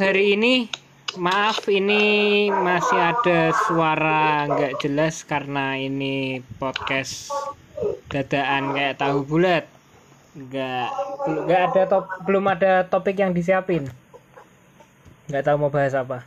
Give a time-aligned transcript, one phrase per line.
[0.00, 0.64] hari ini
[1.20, 7.28] maaf ini masih ada suara nggak jelas karena ini podcast
[8.08, 9.68] dadaan kayak tahu bulat.
[10.32, 10.88] Nggak
[11.44, 13.92] nggak ada top belum ada topik yang disiapin.
[15.28, 16.24] Nggak tahu mau bahas apa.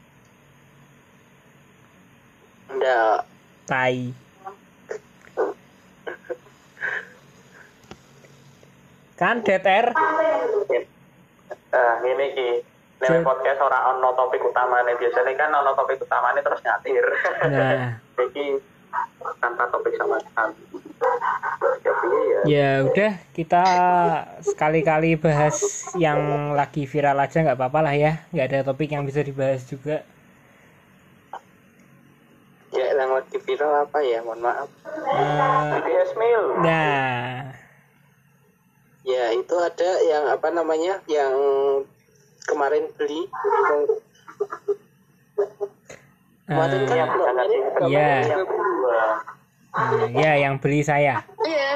[2.70, 3.26] Enggak.
[3.66, 4.14] tai.
[9.18, 9.98] Kan DTR
[11.74, 12.73] Eh, ini ki.
[13.04, 17.06] Nek podcast ora ono topik utamane biasanya kan ono topik utamane terus nyatir.
[17.52, 18.46] nah Iki
[19.44, 20.56] tanpa topik sama sekali.
[21.84, 22.40] Ya ya?
[22.48, 23.64] ya udah kita
[24.40, 25.60] sekali-kali bahas
[26.00, 30.08] yang lagi viral aja nggak apa-apa lah ya nggak ada topik yang bisa dibahas juga
[32.74, 34.26] Ya yang lagi viral apa ya?
[34.26, 34.70] Mohon maaf.
[34.90, 36.44] Eh, BTS Mil.
[36.66, 37.54] nah
[39.06, 40.98] Ya itu ada yang apa namanya?
[41.06, 41.34] Yang
[42.44, 43.22] kemarin beli
[46.44, 47.08] kemarin kan
[47.84, 48.10] Iya.
[48.30, 49.02] yang kedua.
[49.74, 51.70] eh, ya yang beli saya Iya.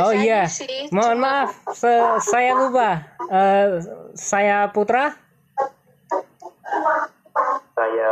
[0.00, 0.88] oh iya sih.
[0.90, 2.90] mohon maaf se- saya lupa
[3.30, 3.78] Eh,
[4.12, 5.14] saya Putra
[7.70, 8.10] Saya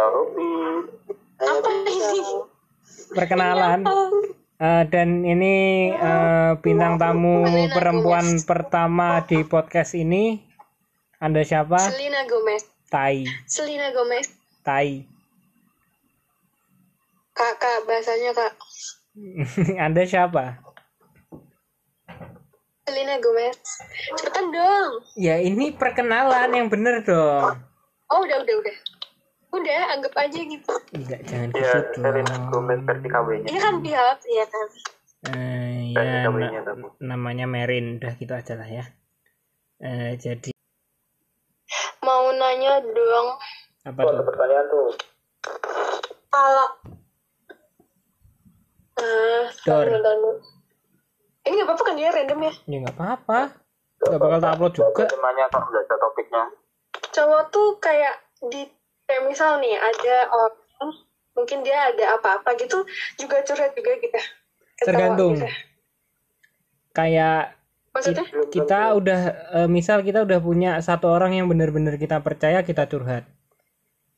[1.39, 2.23] Apa ini?
[3.11, 3.83] perkenalan
[4.59, 5.55] Eh, dan ini
[5.89, 10.43] eh, bintang tamu perempuan pertama di podcast ini
[11.19, 12.63] anda siapa Selena Gomez.
[12.87, 14.31] Tai Selena Gomez.
[14.63, 15.03] Tai
[17.35, 18.53] Kakak bahasanya kak.
[19.87, 20.63] anda siapa
[22.87, 23.59] Selena Gomez.
[24.15, 24.91] Cepetan dong.
[25.19, 27.67] ya ini perkenalan yang bener dong
[28.09, 28.77] Oh udah udah udah.
[29.49, 30.75] Udah anggap aja gitu.
[30.95, 33.47] enggak jangan Ya, gitu Selena dong Gomez versi KW-nya.
[33.51, 34.67] Ini kan pihak ya kan.
[35.19, 36.31] Eh, ya
[37.03, 38.87] namanya Merin udah gitu aja lah ya
[39.83, 40.55] Eh, jadi
[42.09, 43.29] Mau nanya dong.
[43.85, 44.89] apa tuh pertanyaan tuh.
[46.29, 46.69] Kalau
[48.99, 49.87] Eh, Dor.
[49.87, 50.31] dulu.
[51.45, 52.53] Ini nggak apa-apa kan ya random ya?
[52.67, 53.39] ya nggak apa-apa
[53.99, 56.43] nggak bakal tak upload juga Temanya kok udah ada topiknya.
[57.15, 58.15] Cowok tuh kayak
[58.47, 58.63] di
[59.07, 60.91] kayak misal nih ada orang
[61.35, 62.83] mungkin dia ada apa-apa gitu
[63.17, 64.19] juga curhat juga gitu.
[64.79, 65.47] Ketawa tergantung gitu.
[66.93, 67.58] kayak
[67.99, 68.27] Maksudnya?
[68.49, 69.21] kita udah
[69.59, 73.27] eh, misal kita udah punya satu orang yang benar-benar kita percaya kita curhat.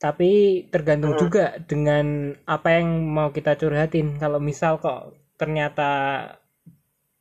[0.00, 4.16] Tapi tergantung juga dengan apa yang mau kita curhatin.
[4.16, 5.90] Kalau misal kok ternyata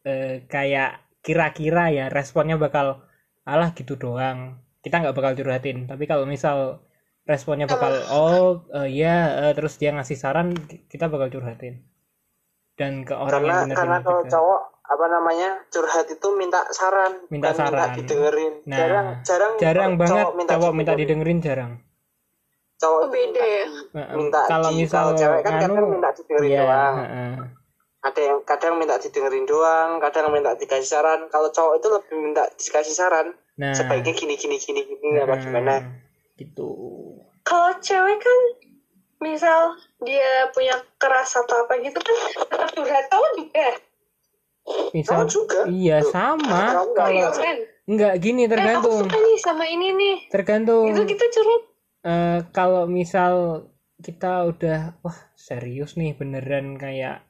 [0.03, 3.03] eh, kayak kira-kira ya responnya bakal
[3.43, 4.59] alah gitu doang.
[4.79, 5.87] Kita nggak bakal curhatin.
[5.91, 6.79] Tapi kalau misal
[7.27, 10.55] responnya bakal oh eh, ya eh, terus dia ngasih saran
[10.87, 11.83] kita bakal curhatin.
[12.79, 16.65] Dan ke orang Karena yang karena benar-benar kalau kita- cowok apa namanya curhat itu minta
[16.73, 17.89] saran, Minta bukan saran.
[17.93, 18.53] didengerin.
[18.65, 21.39] Nah, jarang jarang jarang banget cowok cowok minta didengerin.
[21.39, 21.71] jarang
[22.79, 23.65] Cowok Oh, beda ya?
[24.15, 26.95] Minta kalau di- misal kalau cewek kan nganu, kadang minta didengerin iya, doang.
[26.97, 27.33] heeh.
[27.99, 31.27] Ada yang kadang minta didengerin doang, kadang minta dikasih saran.
[31.27, 33.27] Kalau cowok itu lebih minta dikasih saran.
[33.59, 35.73] nah Sebaiknya gini gini gini gini apa nah, gimana?
[36.39, 36.71] gitu
[37.43, 38.39] Kalau cewek kan
[39.19, 42.15] misal dia punya keras atau apa gitu kan
[42.47, 43.67] tetap curhat cowok juga.
[44.91, 45.59] Misal Cowok juga.
[45.67, 46.77] iya sama.
[46.77, 49.01] Oh iya kalau enggak gini Eh aku tergantung.
[49.03, 50.15] suka nih sama ini nih.
[50.29, 50.85] tergantung.
[50.87, 51.61] Itu kita curhat.
[51.99, 53.33] Eh, kalau misal
[53.99, 57.27] kita udah wah serius nih beneran kayak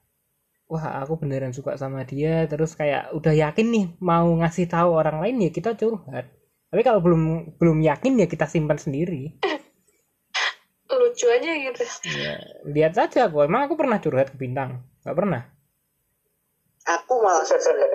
[0.70, 5.18] wah aku beneran suka sama dia terus kayak udah yakin nih mau ngasih tahu orang
[5.20, 6.30] lain ya kita curhat.
[6.70, 9.34] Tapi kalau belum belum yakin ya kita simpan sendiri.
[10.90, 11.82] Lucu aja gitu.
[12.18, 12.34] ya,
[12.66, 13.46] lihat saja aku.
[13.46, 14.82] Emang aku pernah curhat ke bintang?
[15.02, 15.42] Nggak pernah
[16.90, 17.46] Aku malah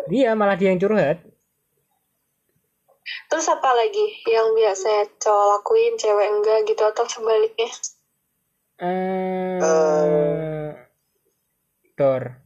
[0.07, 1.19] dia malah dia yang curhat
[3.29, 7.69] Terus apa lagi yang biasa cowok lakuin cewek enggak gitu atau sebaliknya?
[8.83, 10.75] eh
[11.95, 12.43] dor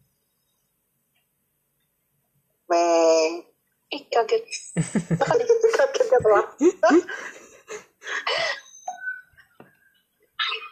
[2.68, 3.48] meng
[3.88, 4.44] Ih kaget.
[5.16, 6.28] kaget kata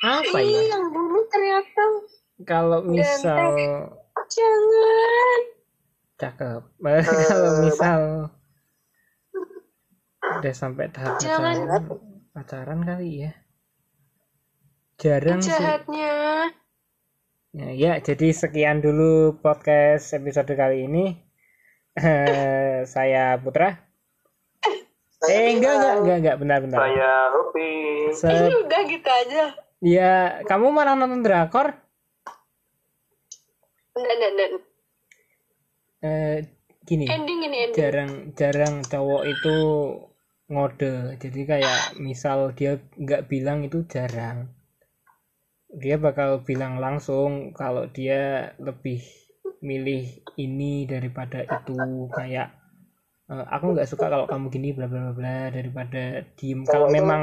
[0.05, 1.84] apa Ih ya yang dulu ternyata
[2.44, 3.56] kalau misal
[4.29, 5.40] jangan.
[6.17, 6.63] Cakep.
[6.77, 8.01] Kalau misal
[10.27, 11.57] udah sampai tahap pacaran.
[12.33, 13.33] Pacaran kali ya.
[14.97, 15.53] Jarang sih.
[15.53, 16.15] Jahatnya.
[17.53, 21.05] ya, ya jadi sekian dulu podcast episode kali ini.
[21.97, 23.77] Eh, saya Putra.
[25.27, 27.71] Eh enggak enggak enggak enggak benar benar Saya Rupi.
[28.13, 29.45] Se- Ini udah gitu aja.
[29.81, 30.13] ya
[30.45, 31.73] kamu mana nonton drakor?
[33.97, 34.51] Enggak, enggak, enggak.
[36.04, 36.44] Eh,
[36.84, 37.76] gini Ending ini ending.
[37.76, 39.56] jarang jarang cowok itu
[40.52, 41.16] ngode.
[41.19, 44.52] Jadi kayak misal dia nggak bilang itu jarang.
[45.66, 49.02] Dia bakal bilang langsung kalau dia lebih
[49.64, 52.06] milih ini daripada itu.
[52.12, 52.54] Kayak
[53.26, 56.62] "Eh, aku nggak suka kalau kamu gini bla bla bla daripada diem.
[56.62, 57.20] Kalau itu memang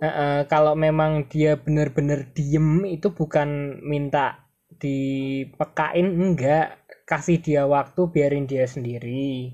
[0.00, 4.48] Eh, eh, kalau memang dia bener-bener diem itu bukan minta
[4.80, 6.79] dipekain enggak
[7.10, 9.50] kasih dia waktu biarin dia sendiri.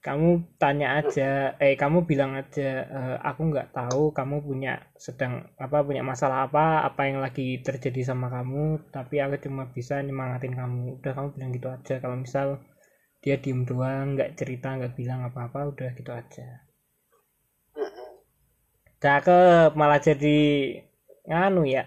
[0.00, 5.84] Kamu tanya aja eh kamu bilang aja "Eh, aku nggak tahu kamu punya sedang apa
[5.84, 11.04] punya masalah apa apa yang lagi terjadi sama kamu tapi aku cuma bisa nyemangatin kamu.
[11.04, 11.94] Udah kamu bilang gitu aja.
[12.00, 12.64] Kalau misal
[13.20, 16.64] dia diem doang nggak cerita nggak bilang apa-apa udah gitu aja.
[19.04, 20.40] Cakep malah jadi
[21.28, 21.84] nganu ya.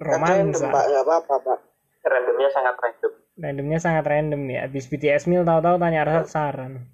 [0.00, 0.72] Romansa.
[0.72, 1.65] Nggak apa-apa pak
[2.06, 3.12] randomnya sangat random.
[3.36, 4.60] Randomnya sangat random ya.
[4.64, 6.86] Habis BTS mil tahu-tahu tanya rasa saran.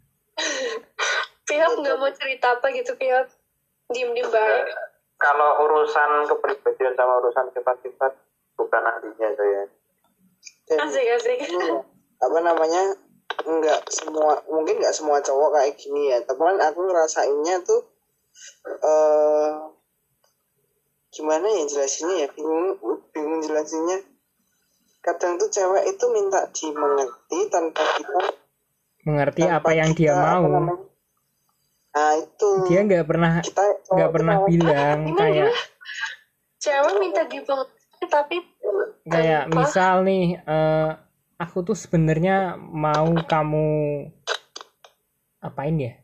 [1.47, 3.29] Pihak nggak mau cerita apa gitu pihak
[3.93, 4.73] diem diem baik.
[5.21, 8.13] kalau urusan kepribadian sama urusan sifat-sifat
[8.57, 9.63] bukan ahlinya saya
[10.83, 11.39] asik asik.
[11.47, 11.85] ya,
[12.25, 12.97] apa namanya
[13.47, 16.19] nggak semua mungkin nggak semua cowok kayak gini ya.
[16.25, 17.85] Tapi kan aku ngerasainnya tuh
[18.83, 19.51] eh
[21.13, 22.29] gimana ya jelasinnya ya?
[22.33, 22.81] Bingung
[23.13, 24.01] bingung jelasinnya
[25.03, 28.23] kadang tuh cewek itu minta dimengerti tanpa kita
[29.03, 30.43] mengerti tanpa apa yang dia kita, mau.
[30.47, 30.75] namanya,
[31.91, 35.53] nah itu dia nggak pernah kita nggak pernah mau- bilang Gimana, kayak
[36.63, 38.37] cewek minta dimengerti tapi
[39.11, 40.91] kayak tanpa- misal nih eh,
[41.43, 43.67] aku tuh sebenarnya mau kamu
[45.43, 45.99] apain ya?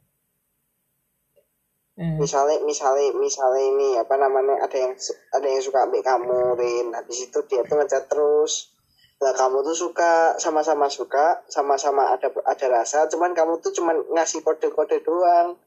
[1.98, 4.94] Eh, misalnya misalnya misalnya ini apa namanya ada yang
[5.34, 6.86] ada yang suka ambil kamu Rin.
[6.94, 8.70] Habis itu dia tuh ngechat terus
[9.18, 14.46] lah kamu tuh suka sama-sama suka sama-sama ada ada rasa cuman kamu tuh cuman ngasih
[14.46, 15.58] kode-kode doang.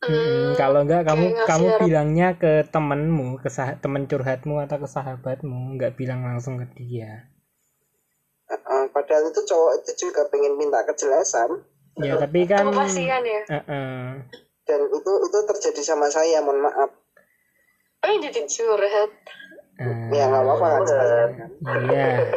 [0.00, 1.82] Mm, kalau enggak kamu kamu harapan.
[1.86, 7.30] bilangnya ke temenmu ke sah- temen curhatmu atau ke sahabatmu nggak bilang langsung ke dia.
[8.50, 11.62] Heeh, padahal itu cowok itu juga pengen minta kejelasan.
[12.00, 13.42] Ya tapi kan ya?
[13.46, 14.10] Eh, eh.
[14.66, 16.90] dan itu itu terjadi sama saya mohon maaf.
[18.00, 19.12] Oh yang jadi curhat
[19.80, 21.28] Eh, ya nggak apa-apa kan
[21.88, 22.28] iya.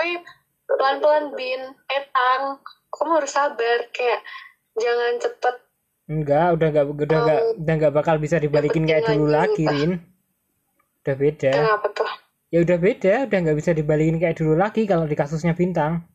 [0.00, 0.16] Tapi
[0.64, 1.60] pelan pelan bin.
[1.92, 2.56] Etang
[2.88, 4.24] kamu harus sabar kayak
[4.80, 5.56] jangan cepet.
[6.08, 9.92] Enggak udah enggak udah enggak udah enggak bakal bisa dibalikin kayak dulu lagi, lagi Rin.
[11.04, 11.52] Udah beda.
[11.52, 12.10] Kenapa tuh?
[12.48, 16.08] Ya udah beda udah nggak bisa dibalikin kayak dulu lagi kalau di kasusnya bintang.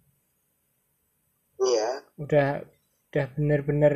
[1.62, 1.90] Iya.
[2.18, 2.48] Udah
[3.14, 3.96] udah bener-bener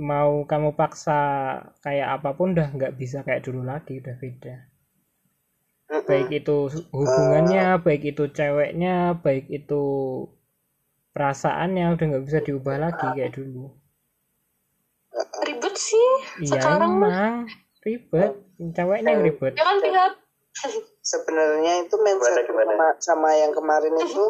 [0.00, 1.20] mau kamu paksa
[1.84, 4.67] kayak apa pun udah nggak bisa kayak dulu lagi udah beda
[5.88, 6.56] Baik itu
[6.92, 9.82] hubungannya baik itu ceweknya baik itu
[11.16, 13.72] perasaannya udah nggak bisa diubah lagi kayak dulu.
[15.42, 16.08] Ribet sih
[16.44, 16.92] iya sekarang.
[17.00, 17.34] mah emang
[17.80, 18.32] ribet.
[18.76, 19.52] Ceweknya yang ribet.
[19.56, 20.12] Ya kan pihak
[21.00, 24.24] sebenarnya itu mindset sama, sama yang kemarin itu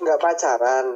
[0.00, 0.86] nggak pacaran.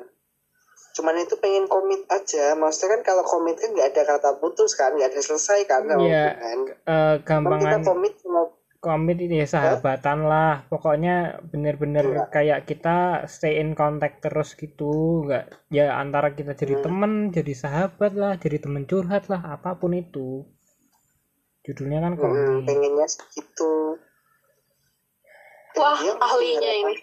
[0.96, 2.56] Cuman itu pengen komit aja.
[2.56, 5.92] Maksudnya kan kalau komit kan nggak ada kata putus kan nggak ada selesai kan Iya.
[5.92, 6.58] hubungan.
[6.88, 8.42] Eh, Cuman kita gampangan komit cuma
[8.86, 10.52] komit ini ya sahabatan lah.
[10.72, 11.14] Pokoknya
[11.50, 12.24] bener-bener Iya.
[12.34, 12.96] kayak kita
[13.34, 14.92] stay in contact terus gitu.
[15.26, 16.84] Nggak ya antara kita jadi Hmm.
[16.84, 20.28] temen jadi sahabat lah jadi temen curhat lah apa pun itu.
[21.64, 22.64] Judulnya kan mm, komit.
[22.66, 23.72] pengennya segitu
[25.76, 26.92] wah Dia ahlinya harapan.
[26.94, 26.96] ini.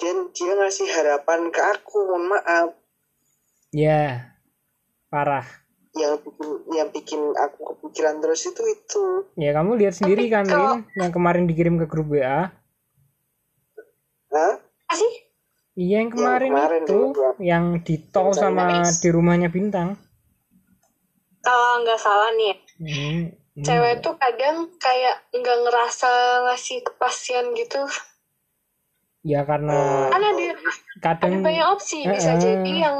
[0.00, 2.68] Dia dia ngasih harapan ke aku mohon maaf.
[3.72, 4.34] Ya
[5.10, 5.46] parah
[5.92, 9.04] yang bikin yang bikin aku kepikiran terus itu itu
[9.34, 12.46] ya kamu lihat sendiri Tapi kan kalau- Rin yang kemarin dikirim ke grup WA
[14.30, 14.54] Hah?
[14.86, 15.12] apa sih
[15.74, 17.30] iya yang kemarin, kemarin itu ya.
[17.40, 19.98] yang di tol Yang sama di rumahnya bintang
[21.40, 23.64] kalau nggak salah nih Hmm, hmm.
[23.66, 26.10] cewek tuh kadang kayak nggak ngerasa
[26.46, 27.82] ngasih kepastian gitu
[29.20, 30.54] ya karena kan ada ada
[31.02, 32.40] kadang banyak opsi bisa eh.
[32.40, 32.96] jadi yang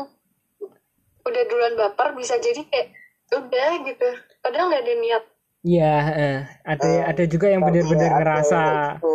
[1.31, 2.89] udah duluan baper bisa jadi kayak
[3.33, 4.09] udah gitu
[4.43, 5.25] padahal nggak ada niat
[5.61, 8.63] Iya, eh, ada Eh, ada juga yang benar-benar ada ngerasa
[8.97, 9.15] gitu.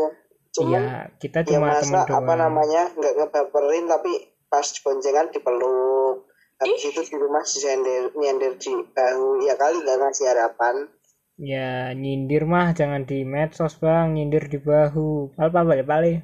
[0.55, 2.17] cuman iya kita ya cuma teman doang.
[2.22, 4.12] apa namanya nggak ngebaperin tapi
[4.48, 10.25] pas boncengan dipeluk habis itu di rumah nyender nyender di bahu ya kali nggak ngasih
[10.31, 10.75] harapan
[11.36, 15.36] Ya nyindir mah jangan di medsos bang, nyindir di bahu.
[15.36, 16.24] Apa balik balik?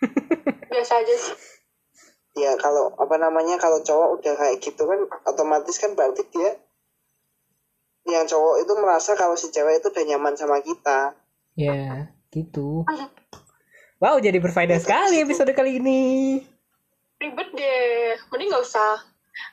[0.72, 1.36] biasa aja sih
[2.32, 6.56] ya kalau apa namanya kalau cowok udah kayak gitu kan otomatis kan berarti dia
[8.08, 11.14] yang cowok itu merasa kalau si cewek itu udah nyaman sama kita
[11.52, 12.88] Ya gitu.
[14.00, 16.02] Wow jadi berfaedah sekali episode kali ini.
[17.22, 18.98] ribet deh mending nggak usah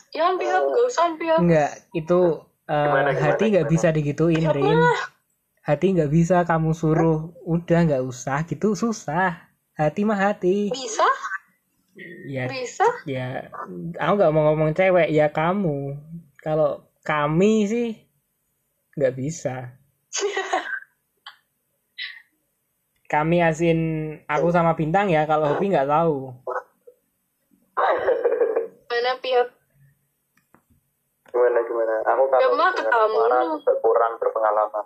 [0.09, 1.39] Jangan pihak, gak usah pihak.
[1.39, 2.19] Enggak, itu
[2.65, 4.79] eh, Gimana, gimana, hati nggak bisa digituin, Ya Rin.
[5.62, 9.53] Hati nggak bisa kamu suruh, udah nggak usah gitu susah.
[9.77, 10.74] Hati mah hati.
[10.74, 11.05] Bisa,
[12.29, 12.85] Ya, bisa.
[13.03, 13.51] ya,
[13.99, 15.97] aku nggak mau ngomong cewek, ya kamu.
[16.39, 17.87] Kalau kami sih
[18.95, 19.75] nggak bisa.
[23.09, 23.79] Kami asin
[24.29, 26.29] aku sama bintang ya, kalau hobi nggak tahu.
[28.85, 29.49] Mana pihak?
[31.29, 33.17] gimana gimana aku Ya, kalau dengan kamu.
[33.21, 34.85] orang berkurang berpengalaman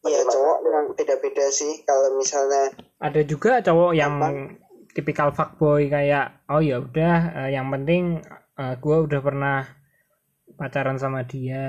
[0.00, 2.72] Iya cowok memang beda-beda sih kalau misalnya
[3.04, 4.28] ada juga cowok yang Apa?
[4.96, 7.16] Tipikal fuckboy kayak oh ya udah
[7.46, 8.20] eh, yang penting
[8.60, 9.64] gue udah pernah
[10.60, 11.64] pacaran sama dia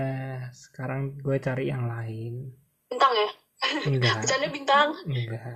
[0.52, 2.52] sekarang gue cari yang lain
[2.92, 3.30] Bintang ya?
[3.88, 4.92] enggak Bercanda bintang.
[5.08, 5.56] enggak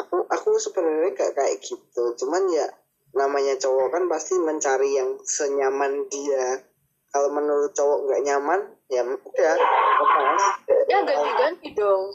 [0.00, 2.66] aku aku sebenarnya gak kayak gitu cuman ya
[3.14, 6.62] namanya cowok kan pasti mencari yang senyaman dia
[7.10, 9.54] kalau menurut cowok nggak nyaman ya udah
[10.02, 10.42] lepas
[10.90, 12.10] Ya ganti-ganti dong.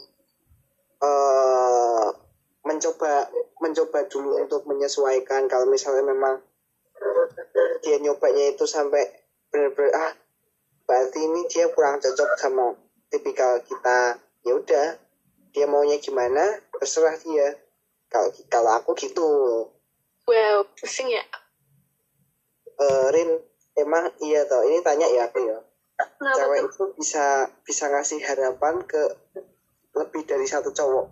[1.02, 2.08] Eh
[2.66, 3.30] mencoba
[3.62, 5.46] mencoba dulu untuk menyesuaikan.
[5.46, 6.42] Kalau misalnya memang
[7.84, 9.06] dia nyobanya itu sampai
[9.52, 10.12] bener-bener ah
[10.86, 12.74] berarti ini dia kurang cocok sama
[13.08, 14.18] tipikal kita.
[14.46, 14.88] Ya udah
[15.54, 17.56] dia maunya gimana terserah dia.
[18.10, 19.30] Kalau kalau aku gitu.
[20.26, 21.22] Wow, pusing ya.
[22.76, 23.30] Eh, Rin
[23.78, 24.60] emang iya toh?
[24.66, 25.58] Ini tanya ya aku ya.
[25.96, 26.68] Kenapa cewek tuh?
[26.68, 29.00] itu bisa bisa ngasih harapan ke
[29.96, 31.06] lebih dari satu cowok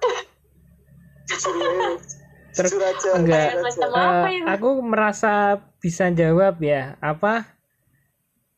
[1.28, 2.00] jujur.
[2.56, 3.44] Terus- jujur aja enggak.
[3.60, 4.26] aja.
[4.32, 4.48] Ini?
[4.48, 7.44] aku merasa bisa jawab ya apa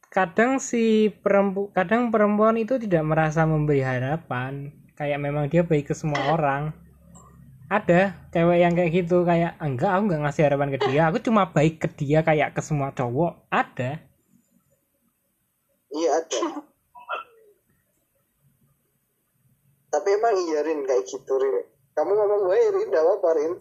[0.08, 5.94] kadang si perempu kadang perempuan itu tidak merasa memberi harapan kayak memang dia baik ke
[5.94, 6.72] semua orang
[7.68, 11.52] ada cewek yang kayak gitu kayak enggak aku nggak ngasih harapan ke dia aku cuma
[11.52, 14.00] baik ke dia kayak ke semua cowok ada
[15.88, 16.40] Iya ada.
[19.99, 21.67] Tapi emang iya Rin kayak gitu Rin.
[21.90, 23.52] Kamu ngomong gue Rin, gak apa Rin.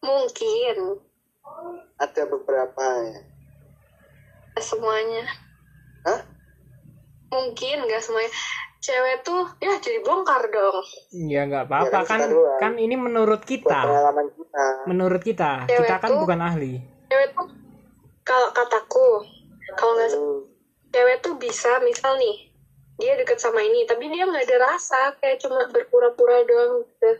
[0.00, 0.76] Mungkin.
[1.96, 3.20] Ada beberapa ya.
[4.56, 5.28] Semuanya.
[6.02, 6.20] Hah?
[7.28, 8.32] Mungkin nggak semuanya.
[8.78, 10.80] Cewek tuh, ya jadi bongkar dong.
[11.10, 12.58] ya nggak apa-apa Ya kan kan doang.
[12.58, 14.64] kan ini menurut kita pengalaman kita.
[14.86, 16.72] menurut kita Cewek kita kan tuh- bukan ahli
[17.04, 17.48] Cewek tuh,
[18.22, 19.08] kalau kataku,
[19.74, 20.40] kalau nggak Hmm,
[20.88, 22.47] cewek tuh bisa misal nih
[22.98, 27.10] dia deket sama ini tapi dia nggak ada rasa kayak cuma berpura-pura doang gitu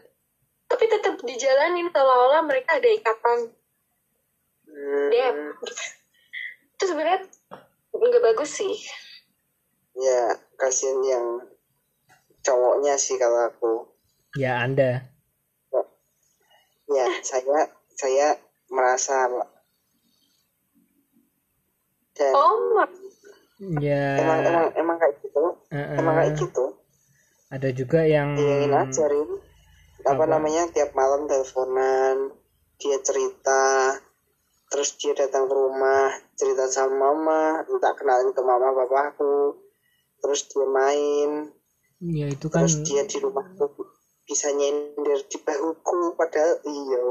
[0.68, 3.38] tapi tetap dijalanin seolah-olah mereka ada ikatan
[4.66, 5.38] hmm, Dem.
[6.74, 7.20] itu sebenarnya
[7.94, 8.74] nggak bagus sih
[9.98, 11.26] Ya kasihan yang
[12.46, 13.72] cowoknya sih kalau aku.
[14.38, 15.10] ya anda
[16.86, 17.66] Ya saya
[17.98, 18.38] saya
[18.70, 19.26] merasa
[22.14, 22.78] dan oh
[23.58, 25.42] ya emang emang emang kayak gitu.
[25.74, 26.64] eh, eh, Emang kayak gitu.
[27.50, 29.30] ada juga yang ingin aja Rin
[30.06, 30.24] apa, Apa?
[30.30, 32.30] namanya tiap malam teleponan
[32.78, 33.98] dia cerita
[34.70, 39.58] terus dia datang ke rumah cerita sama mama minta kenalin ke mama papaku
[40.22, 41.30] terus dia main.
[41.98, 43.74] Ya itu kan terus dia di rumah tuh
[44.22, 47.02] bisa nyender di bahuku padahal iya.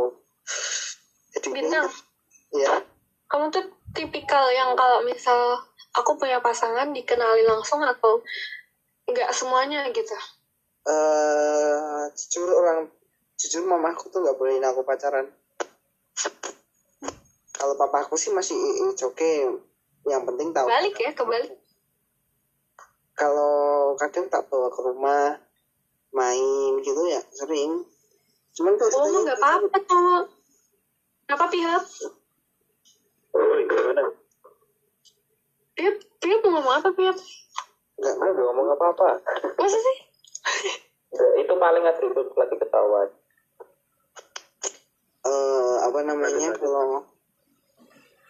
[1.35, 1.91] Jadi bintang
[2.55, 2.87] ya
[3.27, 5.59] kamu tuh tipikal yang kalau misal
[5.95, 8.19] aku punya pasangan dikenalin langsung atau
[9.07, 10.15] nggak semuanya gitu?
[10.87, 12.87] Eh jujur orang
[13.37, 15.27] jujur mamaku tuh nggak bolehin aku pacaran.
[17.57, 18.55] Kalau papaku sih masih
[18.89, 19.47] it's okay
[20.05, 20.67] yang penting tahu.
[20.69, 21.53] Balik ya kebalik.
[23.17, 25.41] Kalau kadang tak bawa ke rumah
[26.13, 27.81] main gitu ya sering.
[28.53, 30.21] Cuman kalau oh nggak apa-apa tuh.
[31.27, 31.83] Apa pihak
[35.77, 37.17] pihak pihak mau ngomong apa pihak
[37.97, 39.09] nggak Aku nggak ngomong apa-apa.
[39.57, 39.97] Masa sih?
[41.41, 43.09] Itu paling atribut lagi ketahuan.
[45.25, 47.03] Eh, apa namanya kalau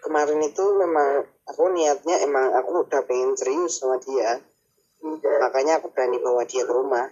[0.01, 4.39] kemarin itu memang aku niatnya emang aku udah pengen serius sama dia.
[5.04, 7.12] Makanya aku berani bawa dia ke rumah.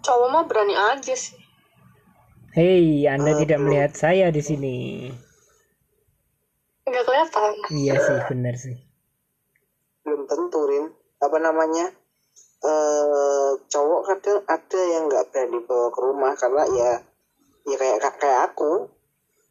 [0.00, 1.36] Cowok mah berani aja sih.
[2.56, 4.76] Hei, Anda tidak melihat saya di sini.
[7.00, 7.52] Nggak kelihatan.
[7.72, 8.76] Iya sih, benar sih.
[10.04, 10.84] belum tentu Rin.
[11.20, 11.88] Apa namanya?
[12.60, 16.90] Eh cowok kadang ada yang nggak berani bawa ke rumah karena ya
[17.64, 18.88] ya kayak kayak aku.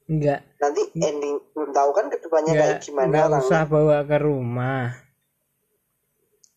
[0.09, 3.45] Enggak, nanti ending belum tahu kan ke depannya kayak enggak, gimana enggak orangnya.
[3.45, 4.85] usah bawa ke rumah.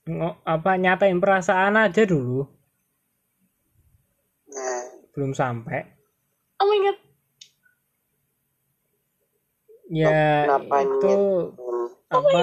[0.08, 2.42] Ngo- apa nyatain perasaan aja dulu,
[4.50, 4.82] nah.
[5.14, 5.84] Belum sampai.
[6.58, 7.11] oh my god
[9.92, 11.14] ya Kenapa itu
[12.08, 12.40] apa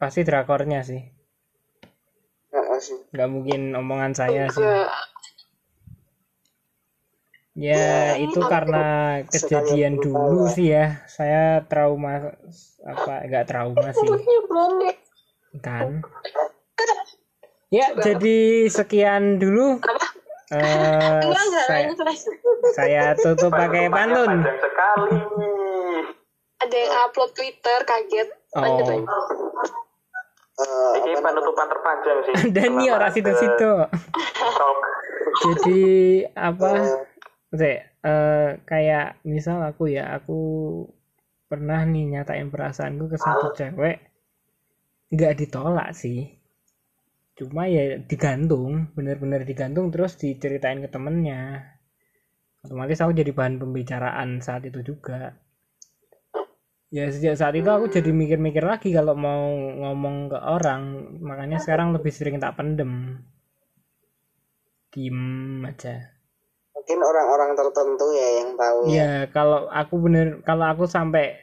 [0.00, 1.02] pasti drakornya sih.
[3.12, 4.64] Nggak mungkin omongan saya sih.
[7.54, 11.04] Ya itu karena kejadian dulu sih ya.
[11.06, 12.34] Saya trauma
[12.84, 14.08] apa nggak trauma sih.
[14.48, 14.90] blonde.
[15.62, 16.02] kan?
[17.70, 19.80] Ya jadi sekian dulu.
[20.52, 20.60] Eh,
[21.24, 21.88] Enggak, enggak, saya,
[22.76, 24.44] saya tutup pakai pantun.
[26.64, 28.28] Ada yang upload Twitter, kaget.
[28.56, 28.96] Lanjut, oh.
[28.96, 29.72] Lanjut.
[30.54, 32.34] Eh, Ini penutupan terpanjang sih.
[32.56, 33.70] dan nih orang situ-situ.
[35.44, 35.82] jadi
[36.38, 36.70] apa?
[37.50, 40.40] Maksudnya, eh, kayak misal aku ya aku
[41.50, 43.98] pernah nih nyatain perasaanku ke satu cewek.
[45.10, 46.38] Nggak ditolak sih.
[47.34, 51.74] Cuma ya digantung bener-bener digantung terus diceritain ke temennya.
[52.62, 55.34] Otomatis aku jadi bahan pembicaraan saat itu juga
[56.94, 59.50] ya sejak saat itu aku jadi mikir-mikir lagi kalau mau
[59.82, 60.82] ngomong ke orang
[61.18, 63.18] makanya sekarang lebih sering tak pendem
[64.94, 65.20] diem
[65.66, 66.14] aja
[66.84, 68.92] mungkin orang-orang tertentu ya yang tahu ya.
[68.92, 71.40] Ya, kalau aku bener, kalau aku sampai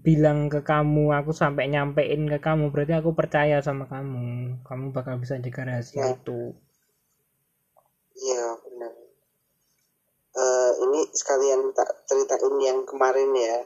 [0.00, 4.56] bilang ke kamu, aku sampai nyampein ke kamu, berarti aku percaya sama kamu.
[4.64, 6.16] Kamu bakal bisa jaga rahasia Ya.
[6.16, 6.56] itu.
[8.16, 8.92] Iya benar.
[10.40, 13.58] Eh ini sekalian tak ceritain yang kemarin ya.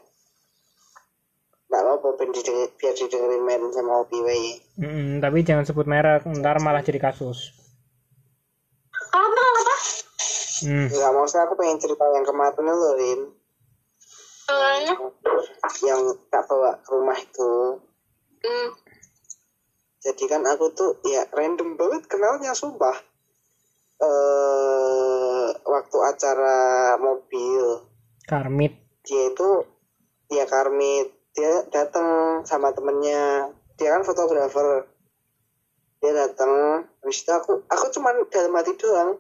[1.74, 4.62] Nggak apa biar didengar, biar didengerin main sama Opi wae.
[4.78, 7.50] Mm-mm, tapi jangan sebut merek, ntar malah jadi kasus.
[9.10, 9.74] Apa, apa?
[10.62, 10.86] Hmm.
[10.86, 13.20] Nggak maksudnya aku pengen cerita yang kemarin loh Rin.
[14.46, 14.94] Namanya?
[15.82, 16.00] Yang
[16.30, 17.82] tak bawa ke rumah itu.
[18.46, 18.70] Hmm.
[19.98, 22.94] Jadi kan aku tuh ya random banget kenalnya sumpah.
[23.98, 26.58] Eh waktu acara
[27.02, 27.82] mobil
[28.30, 28.78] Karmit.
[29.04, 29.50] dia itu
[30.28, 33.50] dia karmit dia datang sama temennya.
[33.74, 34.86] Dia kan fotografer.
[35.98, 39.18] Dia datang habis itu aku aku cuman dalam hati doang.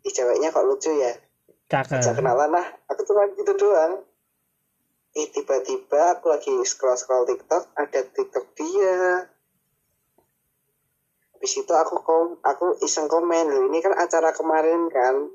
[0.00, 1.12] Ih ceweknya kok lucu ya?
[1.68, 2.00] Cakep.
[2.00, 2.66] Ajak kenalan lah.
[2.88, 4.00] Aku cuma gitu doang.
[5.12, 9.28] Eh tiba-tiba aku lagi scroll scroll TikTok ada TikTok dia.
[11.36, 15.28] Habis itu aku kom aku iseng komen loh ini kan acara kemarin kan?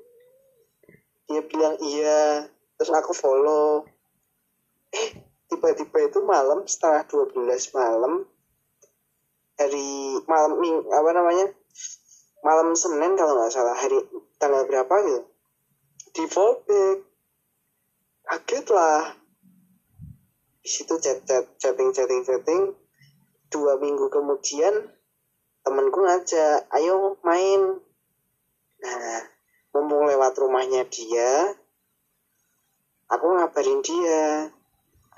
[1.30, 2.50] Dia bilang iya.
[2.82, 3.86] Terus aku follow.
[4.90, 7.45] Eh tiba-tiba itu malam setengah 12
[7.77, 8.25] malam
[9.55, 11.47] hari malam ming apa namanya?
[12.45, 13.97] Malam Senin kalau nggak salah hari
[14.38, 15.21] tanggal berapa gitu.
[16.13, 16.97] Di fallback.
[18.25, 19.13] Kaget lah
[20.65, 22.62] di situ chat chat chatting chatting chatting.
[23.49, 24.73] Dua minggu kemudian
[25.62, 27.81] temenku ngajak ayo main.
[28.81, 29.21] Nah
[29.75, 31.51] mumpung lewat rumahnya dia
[33.12, 34.49] aku ngabarin dia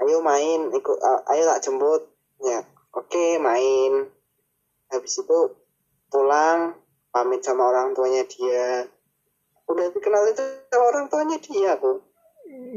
[0.04, 2.04] ayo main ikut uh, ayo tak jemput.
[2.44, 4.10] Ya oke main.
[4.94, 5.40] Habis itu
[6.08, 6.78] pulang
[7.12, 8.88] pamit sama orang tuanya dia.
[9.68, 12.00] Udah dikenal itu sama orang tuanya dia aku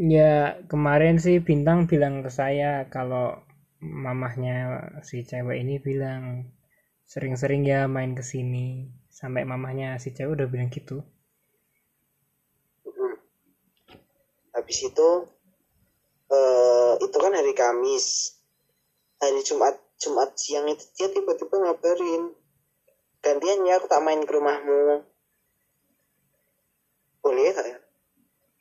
[0.01, 3.39] Ya, kemarin sih Bintang bilang ke saya kalau
[3.79, 6.51] mamahnya si cewek ini bilang
[7.07, 8.91] sering-sering ya main ke sini.
[9.07, 11.07] Sampai mamahnya si cewek udah bilang gitu.
[14.51, 15.09] Habis itu
[16.31, 18.39] eh itu kan hari Kamis.
[19.19, 22.33] Hari Jumat Jumat siang itu dia tiba-tiba ngabarin.
[23.21, 25.05] Gantian ya aku tak main ke rumahmu.
[27.21, 27.77] Boleh ya?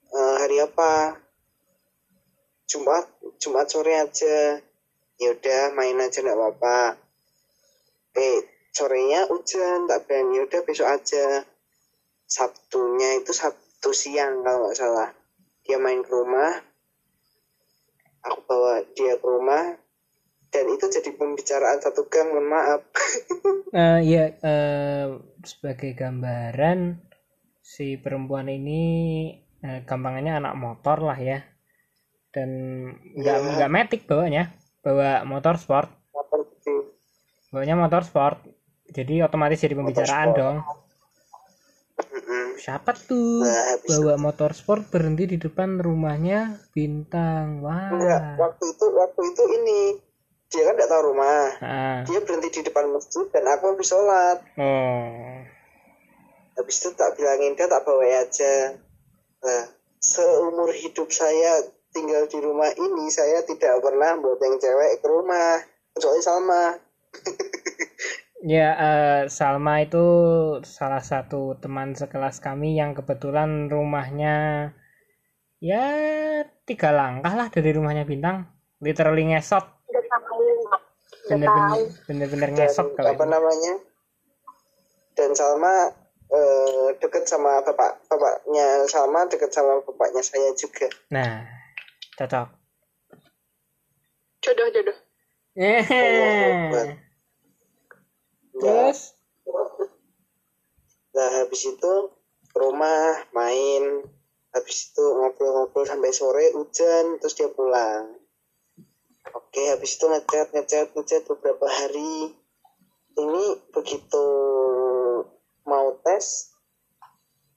[0.09, 1.15] "Eh, hari apa?
[2.67, 3.07] Jumat
[3.39, 4.59] Jumat sore aja.
[5.19, 6.99] Ya udah main aja nggak apa-apa.
[8.19, 8.43] Eh
[8.75, 11.45] sorenya hujan tak bilang ya udah besok aja.
[12.27, 15.09] Sabtunya itu Sabtu siang kalau nggak salah.
[15.63, 16.68] Dia main ke rumah
[18.21, 19.75] aku bawa dia ke rumah
[20.49, 22.81] dan itu jadi pembicaraan satu gang mohon maaf
[23.69, 25.05] Eh ya, eh,
[25.45, 26.97] sebagai gambaran
[27.61, 28.81] si perempuan ini
[29.61, 31.45] eh, gampangannya anak motor lah ya.
[32.33, 32.49] Dan
[33.13, 33.49] nggak Iya.
[33.61, 34.49] nggak metik bawanya,
[34.81, 36.75] bawa motor sport, Motor gede.
[37.53, 38.41] bawanya motor sport.
[38.89, 40.57] Jadi otomatis jadi pembicaraan dong.
[42.59, 43.47] Siapa tuh?
[43.47, 47.63] Nah, bawa motor sport berhenti di depan rumahnya bintang.
[47.63, 49.81] Enggak wah waktu itu waktu itu ini.
[50.49, 51.45] Dia kan nggak tahu rumah.
[51.61, 52.01] Ah.
[52.09, 54.37] dia berhenti di depan masjid dan aku habis sholat.
[54.57, 55.45] Oh.
[56.57, 58.75] Habis itu tak bilangin dia tak bawa aja.
[59.45, 59.63] Nah
[60.01, 61.63] seumur hidup saya
[61.95, 65.63] tinggal di rumah ini saya tidak pernah bawa yang cewek ke rumah.
[65.95, 66.77] Kecuali Salma
[68.43, 70.05] ya eh, Salma itu
[70.63, 74.69] salah satu teman sekelas kami yang kebetulan rumahnya
[75.59, 75.83] ya
[76.63, 78.47] tiga langkah lah dari rumahnya bintang.
[78.79, 79.65] Literally ngesot.
[81.27, 83.33] Bener-bener bener-bener dan ngesot kalau apa itu.
[83.35, 83.73] namanya?
[85.19, 85.91] Dan Salma
[86.31, 90.87] eh, deket sama bapak bapaknya Salma deket sama bapaknya saya juga.
[91.11, 91.43] Nah
[92.15, 92.47] cocok.
[94.39, 94.97] Jodoh jodoh.
[95.59, 97.08] Hehehe.
[98.59, 99.15] Terus?
[101.15, 101.93] Nah habis itu
[102.51, 104.03] ke rumah main.
[104.49, 108.17] Habis itu ngobrol-ngobrol sampai sore hujan terus dia pulang.
[109.37, 112.33] Oke habis itu ngechat ngechat ngechat beberapa hari.
[113.19, 114.25] Ini begitu
[115.67, 116.55] mau tes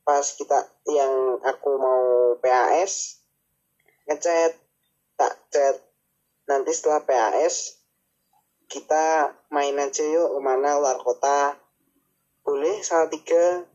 [0.03, 0.59] pas kita
[0.91, 3.23] yang aku mau PAS
[4.11, 4.59] ngechat
[5.17, 5.77] tak chat.
[6.51, 7.82] Nanti setelah PAS
[8.73, 11.61] kita main aja yuk ke mana luar kota.
[12.41, 13.69] Boleh salah tiga.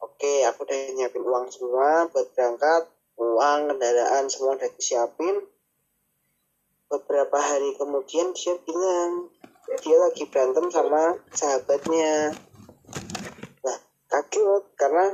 [0.00, 2.88] Oke aku udah nyiapin uang semua buat berangkat.
[3.20, 5.44] Uang kendaraan semua udah disiapin.
[6.88, 9.28] Beberapa hari kemudian dia bilang
[9.84, 12.32] dia lagi berantem sama sahabatnya.
[13.60, 15.12] Nah kaget karena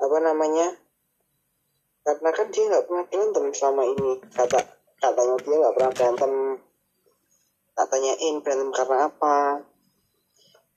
[0.00, 0.80] apa namanya?
[2.08, 4.16] Karena kan dia nggak pernah berantem selama ini.
[4.32, 4.64] Kata
[4.96, 6.32] katanya dia nggak pernah berantem
[7.78, 9.62] tak tanyain berantem karena apa?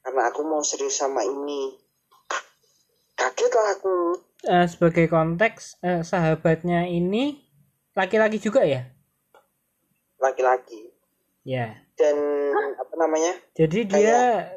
[0.05, 1.73] Karena aku mau serius sama ini.
[3.17, 3.97] Kaget lah aku.
[4.45, 7.41] Eh, sebagai konteks eh, sahabatnya ini
[7.97, 8.85] laki-laki juga ya?
[10.21, 10.93] Laki-laki.
[11.41, 11.73] Ya.
[11.97, 12.17] Dan
[12.77, 13.33] apa namanya?
[13.57, 14.53] Jadi dia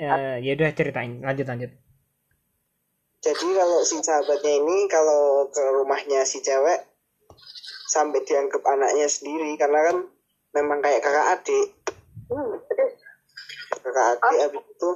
[0.00, 1.76] eh, ya udah ceritain lanjut lanjut.
[3.20, 6.88] Jadi kalau si sahabatnya ini kalau ke rumahnya si cewek
[7.92, 9.96] sampai dianggap anaknya sendiri karena kan
[10.56, 11.81] memang kayak kakak adik
[12.32, 12.56] hmm,
[13.82, 14.90] kakak adik habis itu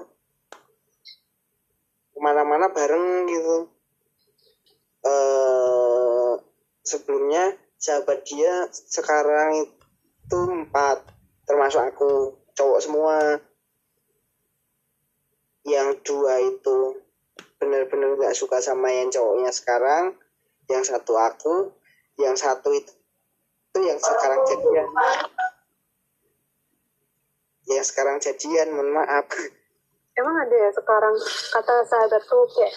[2.16, 3.68] ke mana-mana bareng gitu.
[5.05, 6.33] Eh
[6.81, 11.05] sebelumnya sahabat dia sekarang itu empat
[11.44, 13.18] termasuk aku cowok semua.
[15.66, 17.05] Yang dua itu
[17.61, 20.14] benar-benar nggak suka sama yang cowoknya sekarang
[20.70, 21.75] yang satu aku
[22.16, 22.92] yang satu itu
[23.77, 24.88] itu yang sekarang jadian
[27.67, 29.27] yang sekarang jadian mohon maaf.
[30.17, 31.15] Emang ada ya sekarang?
[31.53, 32.73] Kata sahabatku kayak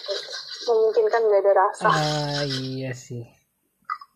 [0.68, 1.88] memungkinkan gak ada rasa.
[1.88, 3.24] Ah iya sih.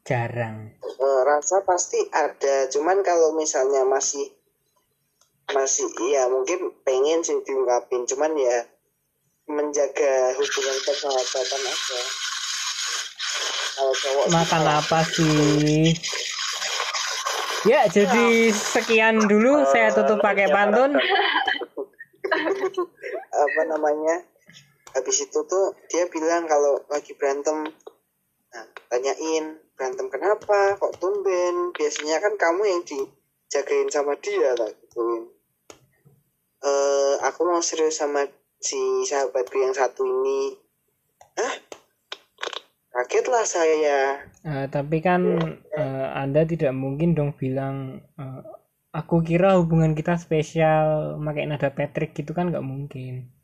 [0.04, 0.76] Jarang.
[0.84, 2.68] Eh, rasa pasti ada.
[2.68, 4.28] Cuman kalau misalnya masih
[5.56, 8.04] masih ya mungkin pengen sih diungkapin.
[8.04, 8.68] Cuman ya
[9.48, 12.00] menjaga hubungan persahabatan aja.
[13.74, 15.96] Kalau cowok makan apa sih
[17.64, 19.64] ya jadi sekian dulu.
[19.68, 20.96] Saya tutup pakai pantun.
[23.34, 24.24] apa namanya?
[24.94, 27.66] Habis itu tuh dia bilang kalau lagi berantem.
[28.54, 30.78] Nah, tanyain berantem kenapa?
[30.78, 31.74] Kok tumben?
[31.74, 35.34] Biasanya kan kamu yang dijagain sama dia tak gituin
[36.64, 38.24] eh aku mau serius sama
[38.56, 40.56] si sahabatku yang satu ini.
[41.36, 41.54] Hah
[42.94, 44.22] kagetlah saya.
[44.46, 45.22] Eh, tapi kan
[45.74, 48.40] eh, anda tidak mungkin dong bilang eh,
[48.94, 53.34] aku kira hubungan kita spesial pakai nada Patrick gitu kan nggak mungkin.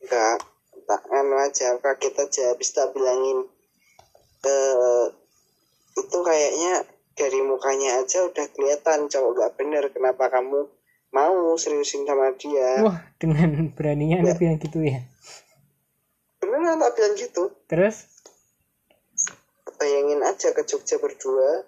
[0.00, 0.40] Enggak
[0.86, 3.44] tak anu aja kaget aja habis tak bilangin.
[4.46, 5.06] Eh
[5.96, 6.84] itu kayaknya
[7.16, 10.68] dari mukanya aja udah kelihatan cowok gak bener kenapa kamu
[11.16, 12.84] mau seriusin sama dia?
[12.84, 15.00] Wah dengan beraninya anda bilang gitu ya?
[16.44, 17.56] Beneran tak bilang gitu.
[17.64, 18.15] Terus
[19.76, 21.64] bayangin aja ke Jogja berdua.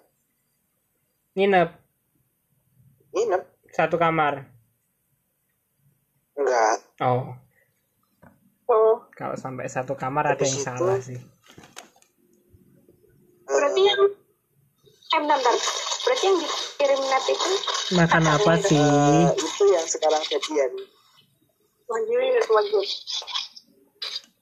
[1.33, 1.69] Nginep.
[3.13, 3.43] Nginep.
[3.71, 4.45] Satu kamar.
[6.35, 6.77] Enggak.
[7.01, 7.33] Oh.
[8.65, 8.95] Oh.
[9.13, 11.19] Kalau sampai satu kamar ada yang Habis itu- salah sih.
[13.45, 14.01] Berarti yang
[15.09, 15.55] eh bentar, bentar.
[16.05, 17.51] berarti yang dikirim net itu
[17.91, 18.77] makan apa sih?
[18.77, 20.71] Eh, itu yang sekarang jadian.
[21.89, 22.87] Lanjut lanjut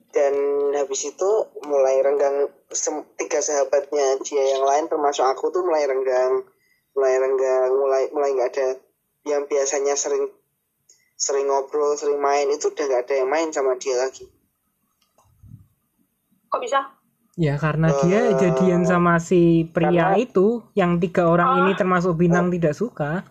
[0.08, 0.34] dan
[0.72, 1.30] habis itu
[1.62, 2.48] mulai renggang
[3.14, 6.42] tiga sahabatnya dia yang lain termasuk aku tuh mulai renggang
[6.96, 8.68] mulai renggang mulai mulai nggak ada
[9.28, 10.32] yang biasanya sering
[11.14, 14.24] sering ngobrol sering main itu udah nggak ada yang main sama dia lagi.
[16.48, 16.80] Kok bisa?
[17.38, 22.16] Ya karena dia Eh, jadian sama si pria karena- itu yang tiga orang ini termasuk
[22.16, 23.22] bintang tidak suka.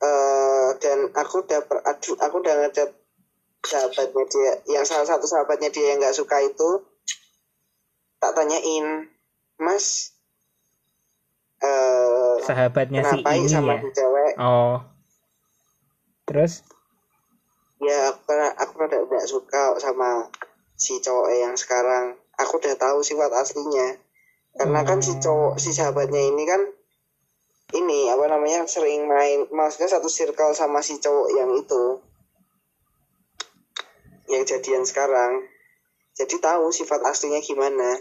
[0.00, 2.90] Eh, dan aku udah per- aku udah ngechat
[3.64, 6.84] sahabatnya dia yang salah satu sahabatnya dia yang nggak suka itu
[8.20, 9.08] tak tanyain
[9.60, 10.12] mas
[11.64, 13.88] eh sahabatnya si ini sama ya?
[13.88, 14.32] cewek?
[14.36, 14.84] Oh.
[16.24, 16.64] Terus?
[17.80, 20.28] Ya aku aku rada nggak suka sama
[20.76, 22.16] si cowok yang sekarang.
[22.34, 24.00] Aku udah tahu sifat aslinya.
[24.56, 26.60] Karena kan si cowok si sahabatnya ini kan
[27.74, 31.98] ini apa namanya sering main maksudnya satu circle sama si cowok yang itu
[34.26, 35.44] yang jadian sekarang
[36.14, 37.98] jadi tahu sifat aslinya gimana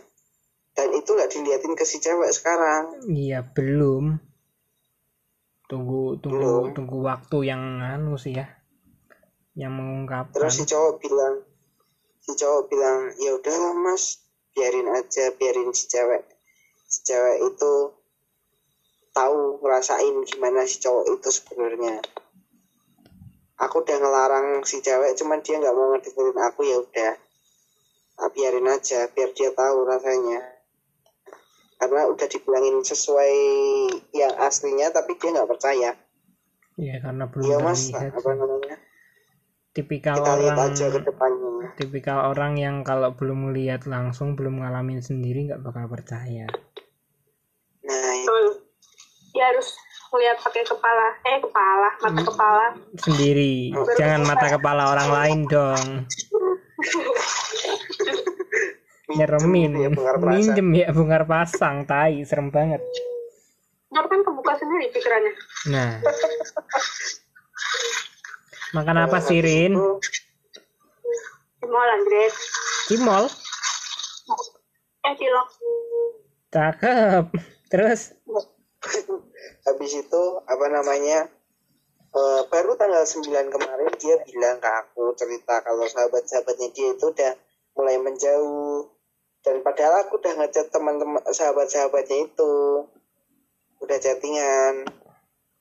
[0.73, 4.17] dan itu nggak diliatin ke si cewek sekarang Iya belum.
[5.65, 6.73] Tunggu tunggu Belum.
[6.75, 8.45] tunggu waktu yang anu sih ya,
[9.53, 10.33] yang mengungkapkan.
[10.37, 11.35] terus si cowok bilang
[12.21, 14.21] si cowok bilang ya udahlah mas
[14.53, 16.21] biarin aja biarin si cewek
[16.85, 17.73] si cewek itu
[19.11, 22.01] tahu ngerasain gimana si cowok itu sebenarnya
[23.61, 27.13] aku udah ngelarang si cewek cuman dia nggak mau ngedengerin aku ya udah
[28.13, 30.39] tak biarin aja biar dia tahu rasanya
[31.81, 33.35] karena udah dibilangin sesuai
[34.15, 35.91] yang aslinya tapi dia nggak percaya
[36.73, 38.17] Iya karena belum iya mas terlihat.
[38.17, 38.75] apa namanya
[39.73, 44.61] Tipikal kita lihat orang aja ke depannya tipikal orang yang kalau belum melihat langsung belum
[44.61, 46.45] ngalamin sendiri nggak bakal percaya.
[47.81, 48.45] nah Betul.
[49.33, 49.73] Dia harus
[50.13, 52.29] melihat pakai kepala, eh kepala, mata Hmm.
[52.29, 52.65] kepala.
[52.95, 55.87] Sendiri, jangan mata kepala orang lain dong.
[59.09, 60.29] Nyeremin, ya perasaan.
[60.29, 62.79] minjem ya bungar pasang, tai, serem banget.
[63.89, 65.33] Ntar kan kebuka sendiri pikirannya.
[65.69, 65.91] Nah,
[68.73, 69.73] makan apa sih Rin?
[69.73, 69.97] Itu,
[71.57, 72.35] Di mall Andres.
[72.85, 73.25] Cimol,
[75.03, 75.47] Eh cilok.
[76.49, 77.25] cakep.
[77.67, 78.13] Terus,
[79.65, 81.27] habis itu apa namanya
[82.13, 87.33] eh, baru tanggal 9 kemarin dia bilang ke aku cerita kalau sahabat-sahabatnya dia itu udah
[87.77, 88.89] mulai menjauh.
[89.43, 92.87] Dan padahal aku udah ngechat teman-teman sahabat-sahabatnya itu.
[93.83, 94.87] Udah chattingan.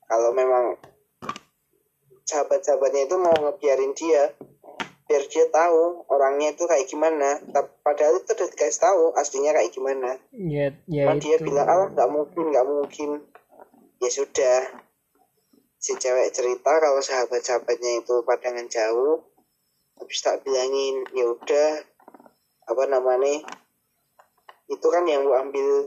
[0.07, 0.79] Kalau memang
[2.23, 4.31] sahabat-sahabatnya itu mau ngebiarin dia
[5.03, 7.43] biar dia tahu orangnya itu kayak gimana.
[7.43, 10.11] Tapi padahal itu udah dikasih tahu aslinya kayak gimana.
[10.31, 11.45] Ya, ya Cuman dia itu.
[11.51, 13.11] bilang ah nggak mungkin nggak mungkin
[14.03, 14.59] ya sudah
[15.79, 19.23] si cewek cerita kalau sahabat-sahabatnya itu padangan jauh
[19.99, 21.71] habis tak bilangin ya udah
[22.67, 23.47] apa namanya
[24.67, 25.87] itu kan yang lu ambil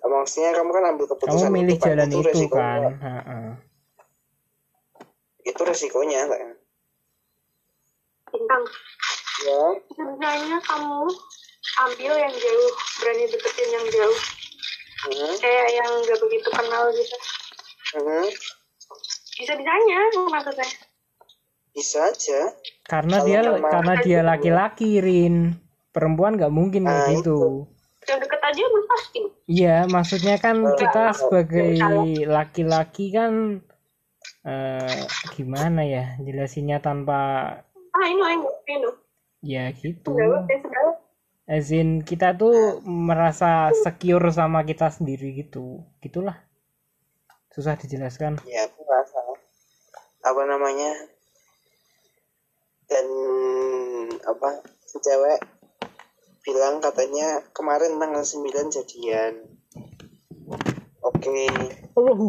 [0.00, 2.88] maksudnya kamu kan ambil keputusan Kamu milih itu, jalan itu, resikonya.
[2.88, 2.94] kan.
[3.04, 3.36] Ha-ha.
[5.44, 6.48] itu resikonya kan
[8.28, 8.64] Bintang.
[9.44, 11.00] ya Sebenarnya kamu
[11.78, 14.18] ambil yang jauh, berani deketin yang jauh.
[15.06, 17.16] Hmm, Kayak yang gak begitu kenal gitu.
[17.98, 18.26] hmm,
[19.38, 20.68] Bisa-bisanya maksudnya.
[21.76, 22.40] bisa aja
[22.82, 25.54] Karena Kalau dia karena dia laki-laki Rin.
[25.94, 27.38] Perempuan nggak mungkin kayak Nah, gitu.
[28.08, 29.20] Yang deket aja pasti.
[29.48, 31.74] Iya, maksudnya kan kita sebagai
[32.26, 33.62] laki-laki kan
[34.42, 35.00] eh,
[35.32, 37.20] gimana ya jelasinnya tanpa
[37.94, 38.22] Ah ini
[38.68, 38.90] ini
[39.42, 40.12] ya gitu.
[40.12, 40.97] Segala,
[41.48, 45.80] Azin kita tuh merasa secure sama kita sendiri gitu.
[46.04, 46.36] Gitulah.
[47.48, 48.44] Susah dijelaskan.
[48.44, 49.18] ya aku rasa
[50.28, 50.92] apa namanya
[52.88, 53.06] dan
[54.24, 55.40] apa si cewek
[56.44, 59.44] bilang katanya kemarin tanggal 9 jadian
[61.04, 61.38] oke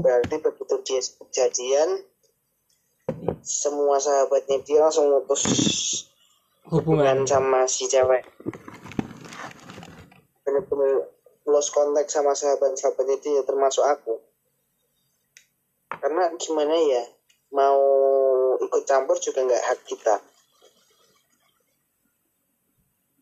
[0.04, 1.02] berarti begitu dia
[1.32, 2.04] jadian
[3.40, 5.44] semua sahabatnya dia langsung putus
[6.68, 7.28] hubungan Hubungan.
[7.28, 8.28] sama si cewek
[10.50, 11.06] bener-bener
[11.46, 14.18] lost contact sama sahabat-sahabatnya dia termasuk aku.
[15.90, 17.06] Karena gimana ya
[17.54, 17.78] mau
[18.58, 20.16] ikut campur juga nggak hak kita.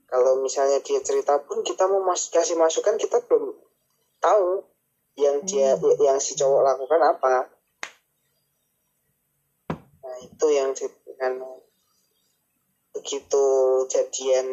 [0.08, 3.60] Kalau misalnya dia cerita pun kita mau mas kasih masukan kita belum
[4.24, 4.64] tahu
[5.20, 7.36] yang dia yang si cowok lakukan apa.
[9.76, 11.44] Nah itu yang dengan
[12.96, 13.46] begitu
[13.92, 14.48] jadian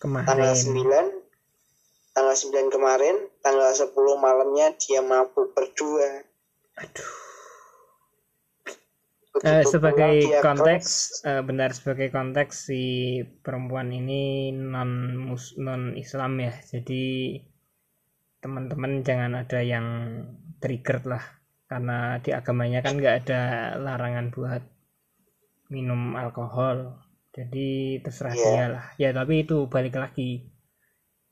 [0.00, 1.20] tanggal Kemarin.
[1.20, 1.21] 9
[2.12, 6.24] tanggal 9 kemarin tanggal 10 malamnya dia mabuk berdua.
[9.32, 10.88] Eh, Begitu sebagai konteks
[11.24, 12.82] eh, benar sebagai konteks si
[13.40, 16.52] perempuan ini non mus non Islam ya.
[16.52, 17.40] Jadi
[18.44, 19.86] teman-teman jangan ada yang
[20.60, 21.24] trigger lah.
[21.64, 23.40] Karena di agamanya kan nggak ada
[23.80, 24.62] larangan buat
[25.72, 27.00] minum alkohol.
[27.32, 28.44] Jadi terserah Iya.
[28.44, 28.86] dia lah.
[29.00, 30.44] Ya tapi itu balik lagi.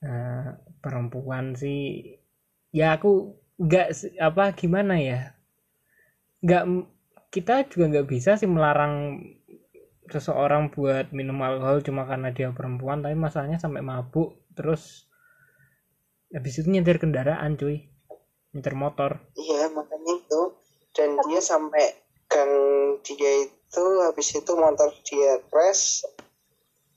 [0.00, 0.48] Eh,
[0.80, 2.16] perempuan sih
[2.72, 5.36] ya aku nggak apa gimana ya
[6.40, 6.64] nggak
[7.30, 9.20] kita juga nggak bisa sih melarang
[10.10, 15.10] seseorang buat minum alkohol cuma karena dia perempuan tapi masalahnya sampai mabuk terus
[16.30, 17.90] habis itu nyetir kendaraan cuy.
[18.54, 19.18] Nyetir motor.
[19.34, 20.42] Iya makanya itu.
[20.94, 21.94] Dan dia sampai
[22.30, 22.52] gang
[23.02, 26.06] dia itu habis itu motor dia crash.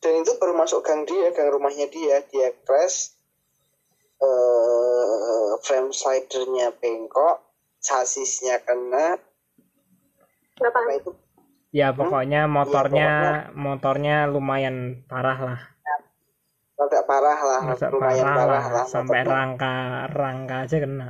[0.02, 3.13] Dan itu baru masuk gang dia gang rumahnya dia dia crash
[4.24, 7.44] eh, frame slidernya bengkok
[7.78, 9.20] sasisnya kena.
[10.58, 11.12] Apa itu?
[11.74, 15.60] Ya pokoknya motornya pokoknya- motornya lumayan parah lah.
[16.74, 19.34] Agak parah lah Masa lumayan parah, parah, lah lah sampai motornya.
[19.34, 19.76] rangka
[20.12, 21.10] rangka aja kena.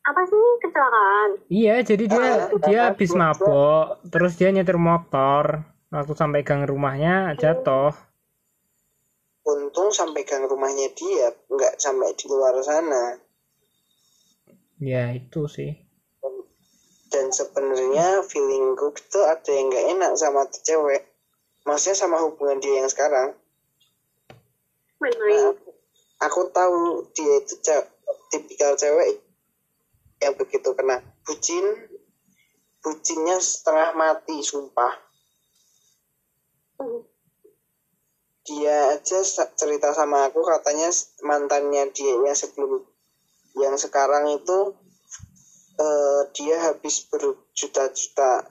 [0.00, 0.42] Apa sih?
[0.64, 1.30] Kecelakaan.
[1.46, 5.64] Iya jadi dia Ah, dia habis mabok terus dia nyetir motor.
[5.90, 7.90] Waktu sampai gang rumahnya jatuh
[9.44, 13.16] untung sampai gang rumahnya dia nggak sampai di luar sana.
[14.80, 15.76] Ya itu sih.
[17.10, 21.02] Dan sebenarnya feelingku tuh ada yang nggak enak sama tuh cewek.
[21.66, 23.36] Maksudnya sama hubungan dia yang sekarang.
[25.00, 25.52] Nah,
[26.20, 27.88] aku tahu dia itu ce-
[28.32, 29.20] tipikal cewek
[30.20, 31.66] yang begitu kena bucin.
[32.80, 34.96] Bucinnya setengah mati sumpah.
[36.80, 37.09] Hmm.
[38.44, 39.20] Dia aja
[39.56, 40.88] cerita sama aku katanya
[41.24, 42.82] mantannya dia yang sebelum
[43.60, 44.74] yang sekarang itu
[45.76, 48.48] eh, dia habis berjuta-juta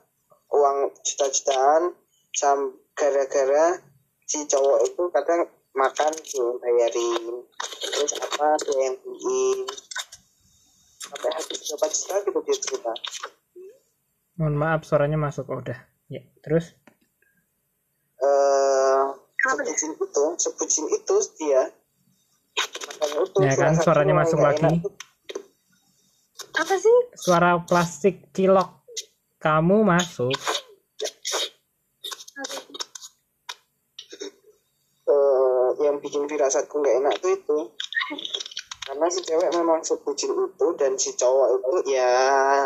[0.49, 1.93] uang juta-jutaan
[2.33, 3.81] sam gara-gara
[4.29, 7.45] si cowok itu kadang makan tuh bayarin
[7.81, 9.59] terus apa dia yang beliin.
[10.99, 12.93] Sampai habis berapa juta gitu dia cerita.
[14.37, 15.49] Mohon maaf suaranya masuk.
[15.49, 15.79] Oh, udah.
[16.09, 16.73] Ya terus
[19.59, 21.63] Sebutin itu sebutin itu dia.
[22.87, 24.63] Makanya itu Ya kan, suaranya masuk lagi.
[24.63, 24.87] enak
[26.59, 26.97] apa sih?
[27.15, 28.83] Suara plastik cilok.
[29.39, 30.31] Kamu masuk.
[35.09, 37.59] Eh, yang bikin firasatku nggak enak tuh itu.
[38.83, 42.11] Karena si cewek memang sebutin itu dan si cowok itu ya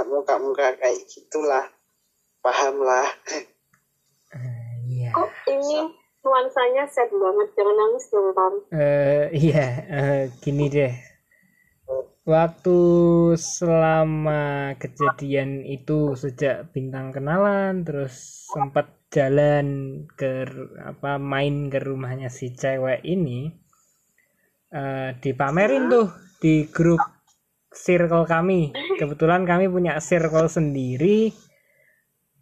[0.07, 1.69] muka-muka kayak gitulah.
[2.41, 3.07] Paham lah.
[4.33, 5.09] Eh, iya.
[5.13, 10.93] Kok ini nuansanya sad banget jangan nangis dong Tom Eh, iya eh, gini deh.
[12.23, 12.79] Waktu
[13.35, 19.67] selama kejadian itu sejak bintang kenalan terus sempat jalan
[20.15, 20.47] ke
[20.79, 23.51] apa main ke rumahnya si cewek ini
[24.71, 26.07] eh, dipamerin tuh
[26.39, 27.03] di grup
[27.75, 28.71] circle kami.
[28.95, 31.35] Kebetulan kami punya circle sendiri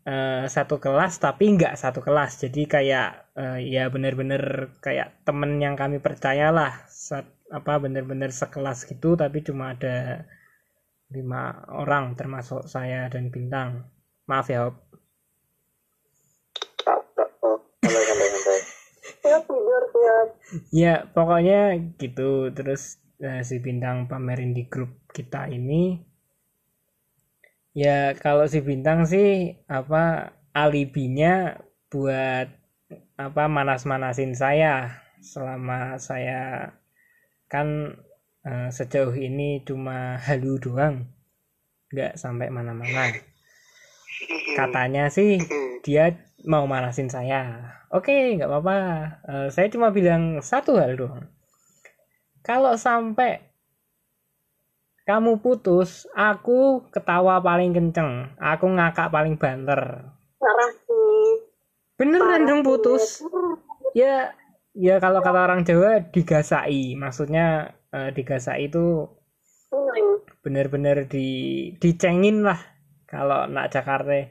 [0.08, 2.32] eh, satu kelas tapi nggak satu kelas.
[2.44, 4.44] Jadi kayak eh, ya bener-bener
[4.86, 6.72] kayak temen yang kami percayalah.
[6.90, 10.24] Sat- apa bener-bener sekelas gitu tapi cuma ada
[11.16, 11.44] lima
[11.82, 13.70] orang termasuk saya dan bintang.
[14.30, 14.76] Maaf ya Hop.
[17.44, 17.60] oh
[20.82, 21.60] ya pokoknya
[22.02, 22.52] gitu.
[22.58, 22.82] Terus
[23.22, 26.00] eh, si bintang pamerin di grup kita ini
[27.72, 31.56] ya kalau si bintang sih apa alibinya
[31.92, 32.52] buat
[33.16, 36.76] apa manas-manasin saya selama saya
[37.48, 37.96] kan
[38.44, 41.08] eh, sejauh ini cuma halu doang
[41.92, 43.12] nggak sampai mana-mana.
[44.56, 45.40] Katanya sih
[45.84, 46.16] dia
[46.48, 47.76] mau manasin saya.
[47.92, 48.78] Oke nggak apa-apa.
[49.28, 51.28] Eh, saya cuma bilang satu hal doang.
[52.42, 53.51] Kalau sampai
[55.12, 58.32] kamu putus aku ketawa paling kenceng.
[58.40, 60.08] Aku ngakak paling banter.
[60.40, 61.28] Parah sih.
[62.00, 63.20] Beneran dong putus.
[63.92, 64.32] Ya
[64.72, 69.12] ya kalau kata orang Jawa digasai maksudnya eh, digasai itu
[69.72, 70.20] Hmm.
[70.44, 71.28] bener-bener di
[71.80, 72.60] dicengin lah
[73.08, 74.28] kalau nak Jakarta.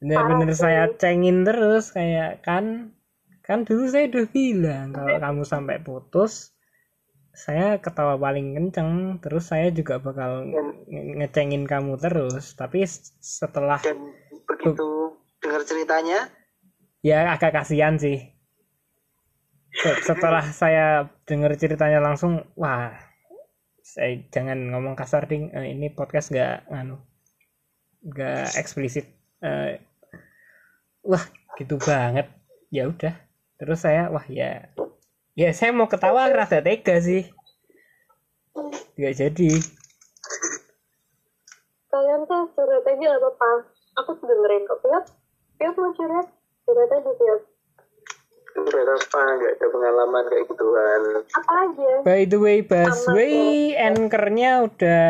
[0.00, 2.96] Bener-bener saya cengin terus kayak kan
[3.44, 6.56] kan dulu saya udah bilang kalau kamu sampai putus
[7.30, 12.58] saya ketawa paling kenceng terus saya juga bakal nge- ngecengin kamu terus.
[12.58, 12.84] Tapi
[13.22, 13.98] setelah dan
[14.44, 16.28] begitu dengar ceritanya?
[17.00, 18.34] Ya agak kasihan sih.
[19.70, 22.92] Se- setelah saya dengar ceritanya langsung wah
[23.80, 25.54] saya jangan ngomong kasar ding.
[25.54, 26.98] Eh, ini podcast nggak nganu
[28.04, 29.06] nggak eksplisit.
[29.40, 29.80] Eh,
[31.06, 31.24] wah
[31.56, 32.26] gitu banget.
[32.74, 33.14] Ya udah.
[33.60, 34.72] Terus saya wah ya
[35.40, 37.24] ya saya mau ketawa rada tega sih.
[39.00, 39.50] Nggak jadi.
[41.88, 43.50] Kalian tuh curhat aja gak apa-apa.
[44.04, 44.78] Aku dengerin kok.
[44.84, 45.04] Piot
[45.56, 46.28] Piot mau curhat
[46.68, 47.42] curhat aja Piot
[48.52, 49.20] curhat apa?
[49.40, 51.02] Nggak ada pengalaman kayak gituan.
[51.24, 51.92] Apa aja?
[52.04, 53.30] By the way, Baswe,
[53.80, 55.04] anchornya udah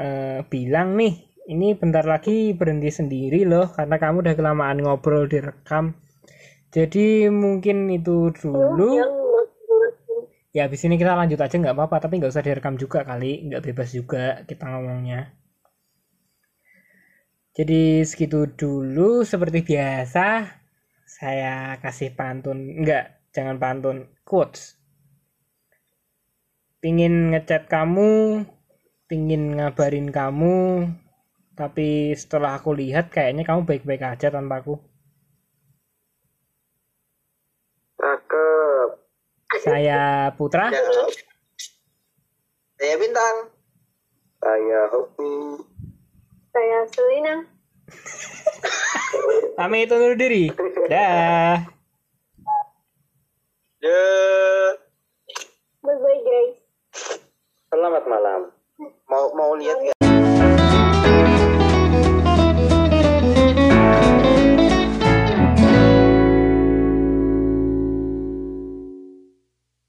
[0.00, 1.14] eh, bilang nih,
[1.46, 5.94] ini bentar lagi berhenti sendiri loh, karena kamu udah kelamaan ngobrol direkam.
[6.72, 8.98] Jadi mungkin itu dulu.
[8.98, 9.23] yang Ya
[10.64, 13.88] habis ini kita lanjut aja nggak apa-apa, tapi nggak usah direkam juga kali, nggak bebas
[13.98, 15.20] juga kita ngomongnya.
[17.56, 20.26] Jadi segitu dulu, seperti biasa,
[21.16, 23.96] saya kasih pantun, nggak, jangan pantun,
[24.28, 24.62] quotes.
[26.84, 28.10] pingin ngechat kamu
[29.08, 30.58] pingin ngabarin kamu
[31.60, 31.88] tapi
[32.20, 34.74] setelah aku lihat kayaknya kamu baik-baik aja tanpa aku
[37.98, 38.90] Cakep.
[39.64, 40.84] Saya Putra Ya.
[42.74, 43.36] Saya bintang.
[44.44, 45.34] Saya Hoki.
[46.52, 47.34] Saya Selina.
[49.58, 50.50] pamit undur diri
[50.88, 51.64] dah
[53.84, 54.00] Ya.
[55.84, 56.56] Bye-bye guys.
[57.68, 58.48] Selamat malam.
[59.12, 59.93] Mau mau lihat nggak?